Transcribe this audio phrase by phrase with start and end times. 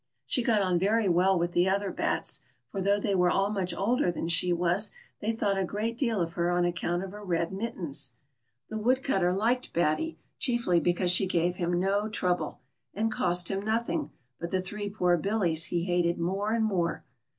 [0.25, 2.39] She got on very well with the other bats,
[2.71, 4.89] for though they were all much older than she was,
[5.19, 8.13] they thought a great deal of her on account of her red mittens.
[8.67, 12.61] The Woodcutter liked Batty, chiefly because she gave him no trouble,
[12.95, 14.09] and cost him nothing,
[14.39, 17.03] but the three poor Billies he hated more and more.